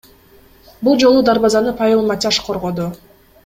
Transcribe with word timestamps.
Бул 0.87 0.97
жолу 1.03 1.21
дарбазаны 1.29 1.75
Павел 1.83 2.03
Матяш 2.09 2.43
коргоду. 2.49 2.93